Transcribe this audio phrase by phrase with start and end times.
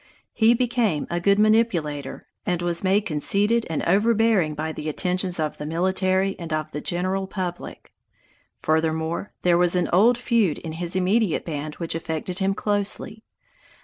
[0.33, 5.59] He became a good manipulator, and was made conceited and overbearing by the attentions of
[5.59, 7.93] the military and of the general public.
[8.57, 13.21] Furthermore, there was an old feud in his immediate band which affected him closely.